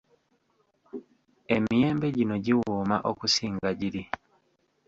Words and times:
Emiyembe 1.55 2.07
gino 2.17 2.35
giwooma 2.45 2.97
okusinga 3.09 3.69
giri. 3.79 4.03